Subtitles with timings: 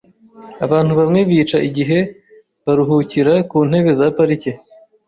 [0.65, 1.99] Abantu bamwe bica igihe
[2.63, 4.51] baruhukira ku ntebe za parike.